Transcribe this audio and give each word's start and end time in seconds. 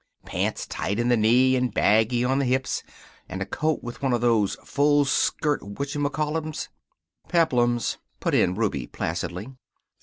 Pants 0.25 0.65
tight 0.65 0.97
in 0.97 1.09
the 1.09 1.15
knee 1.15 1.55
and 1.55 1.71
baggy 1.75 2.25
on 2.25 2.39
the 2.39 2.45
hips. 2.45 2.81
And 3.29 3.39
a 3.39 3.45
coat 3.45 3.83
with 3.83 4.01
one 4.01 4.13
of 4.13 4.21
those 4.21 4.55
full 4.65 5.05
skirt 5.05 5.61
whaddyoucall 5.61 6.37
'ems" 6.37 6.69
"Peplums," 7.31 7.99
put 8.19 8.33
in 8.33 8.55
Ruby, 8.55 8.87
placidly. 8.87 9.49